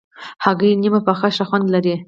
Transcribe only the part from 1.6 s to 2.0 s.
لري.